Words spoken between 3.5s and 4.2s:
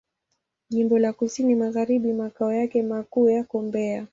Mbeya.